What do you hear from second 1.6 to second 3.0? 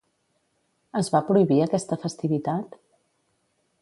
aquesta festivitat?